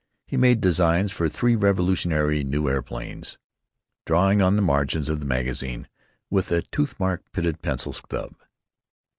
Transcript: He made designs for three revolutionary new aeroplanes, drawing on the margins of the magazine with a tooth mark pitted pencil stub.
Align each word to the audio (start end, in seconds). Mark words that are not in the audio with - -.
He 0.25 0.35
made 0.35 0.61
designs 0.61 1.13
for 1.13 1.29
three 1.29 1.55
revolutionary 1.55 2.43
new 2.43 2.67
aeroplanes, 2.67 3.37
drawing 4.03 4.41
on 4.41 4.55
the 4.55 4.63
margins 4.63 5.09
of 5.09 5.19
the 5.19 5.27
magazine 5.27 5.87
with 6.31 6.51
a 6.51 6.63
tooth 6.63 6.99
mark 6.99 7.21
pitted 7.33 7.61
pencil 7.61 7.93
stub. 7.93 8.33